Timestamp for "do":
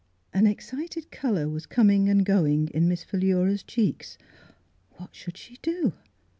5.61-5.93